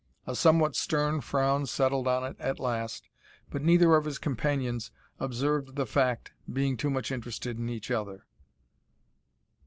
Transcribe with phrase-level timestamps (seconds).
[0.25, 3.07] A somewhat stern frown settled on it at last
[3.51, 4.89] but neither of his companions
[5.19, 8.25] observed the fact being too much interested in each other.